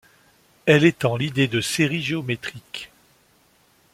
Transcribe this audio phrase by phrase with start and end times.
[0.65, 2.89] Elle étend l'idée de série géométrique.